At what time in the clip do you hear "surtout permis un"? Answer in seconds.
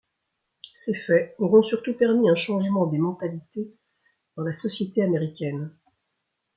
1.61-2.33